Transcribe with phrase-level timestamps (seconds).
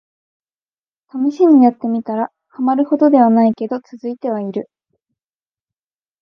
[1.09, 4.67] ためしにやってみたら、ハマるほどではないけど続いてはいる